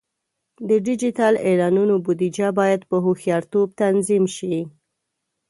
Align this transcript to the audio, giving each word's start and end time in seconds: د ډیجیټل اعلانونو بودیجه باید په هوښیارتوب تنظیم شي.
د 0.69 0.71
ډیجیټل 0.85 1.33
اعلانونو 1.47 1.95
بودیجه 2.05 2.47
باید 2.59 2.81
په 2.89 2.95
هوښیارتوب 3.05 3.67
تنظیم 3.81 4.23
شي. 4.35 4.55